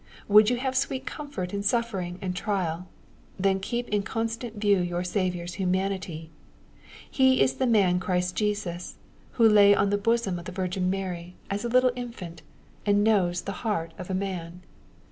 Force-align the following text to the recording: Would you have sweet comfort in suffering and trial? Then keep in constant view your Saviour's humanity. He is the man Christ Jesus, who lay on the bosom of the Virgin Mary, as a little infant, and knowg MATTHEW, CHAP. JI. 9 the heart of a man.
Would 0.27 0.49
you 0.49 0.57
have 0.57 0.75
sweet 0.75 1.05
comfort 1.05 1.53
in 1.53 1.61
suffering 1.61 2.17
and 2.23 2.35
trial? 2.35 2.87
Then 3.37 3.59
keep 3.59 3.87
in 3.89 4.01
constant 4.01 4.55
view 4.55 4.79
your 4.79 5.03
Saviour's 5.03 5.53
humanity. 5.61 6.31
He 7.07 7.39
is 7.39 7.53
the 7.57 7.67
man 7.67 7.99
Christ 7.99 8.35
Jesus, 8.35 8.95
who 9.33 9.47
lay 9.47 9.75
on 9.75 9.91
the 9.91 9.99
bosom 9.99 10.39
of 10.39 10.45
the 10.45 10.51
Virgin 10.51 10.89
Mary, 10.89 11.35
as 11.51 11.63
a 11.63 11.69
little 11.69 11.91
infant, 11.95 12.41
and 12.83 13.03
knowg 13.03 13.05
MATTHEW, 13.05 13.11
CHAP. 13.11 13.31
JI. 13.35 13.39
9 13.41 13.45
the 13.45 13.59
heart 13.61 13.93
of 13.99 14.09
a 14.09 14.15
man. 14.15 14.63